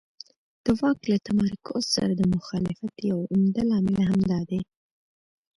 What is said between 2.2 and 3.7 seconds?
مخالفت یو عمده